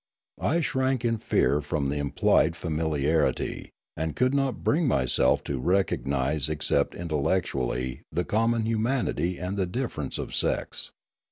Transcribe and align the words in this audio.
I 0.41 0.61
shrank 0.61 1.05
in 1.05 1.19
fear 1.19 1.61
from 1.61 1.89
the 1.89 1.97
implied 1.99 2.55
familiarity, 2.55 3.69
and 3.95 4.15
could 4.15 4.33
not 4.33 4.63
bring 4.63 4.87
myself 4.87 5.43
to 5.43 5.59
recognise 5.59 6.49
except 6.49 6.95
intellectually 6.95 8.01
the 8.11 8.25
common 8.25 8.63
humanity 8.65 9.37
and 9.37 9.57
the 9.57 9.67
difference 9.67 10.17
of 10.17 10.33
sex. 10.33 10.89